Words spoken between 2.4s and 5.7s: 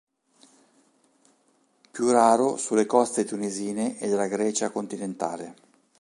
sulle coste tunisine e della Grecia continentale.